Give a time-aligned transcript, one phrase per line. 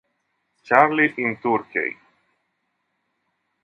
[0.63, 1.95] Charlie in Turkey